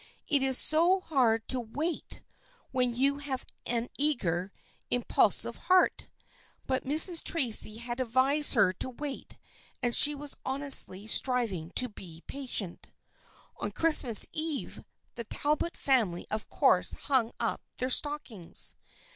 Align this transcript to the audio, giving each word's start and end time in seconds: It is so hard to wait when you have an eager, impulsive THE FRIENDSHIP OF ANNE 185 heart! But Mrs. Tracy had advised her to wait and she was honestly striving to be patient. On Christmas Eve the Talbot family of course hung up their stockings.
It 0.27 0.41
is 0.41 0.57
so 0.57 0.99
hard 1.01 1.47
to 1.49 1.59
wait 1.59 2.21
when 2.71 2.95
you 2.95 3.19
have 3.19 3.45
an 3.67 3.87
eager, 3.99 4.51
impulsive 4.89 5.53
THE 5.53 5.61
FRIENDSHIP 5.61 5.69
OF 6.01 6.07
ANNE 6.07 6.65
185 6.65 6.65
heart! 6.65 6.65
But 6.65 6.91
Mrs. 6.91 7.23
Tracy 7.23 7.77
had 7.77 7.99
advised 7.99 8.53
her 8.55 8.73
to 8.73 8.89
wait 8.89 9.37
and 9.83 9.95
she 9.95 10.15
was 10.15 10.37
honestly 10.43 11.05
striving 11.05 11.69
to 11.75 11.87
be 11.87 12.23
patient. 12.25 12.89
On 13.57 13.71
Christmas 13.71 14.25
Eve 14.31 14.83
the 15.13 15.25
Talbot 15.25 15.77
family 15.77 16.25
of 16.31 16.49
course 16.49 16.95
hung 16.95 17.31
up 17.39 17.61
their 17.77 17.91
stockings. 17.91 18.75